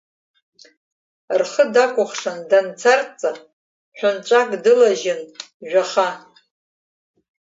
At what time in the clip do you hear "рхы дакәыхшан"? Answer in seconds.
1.39-2.39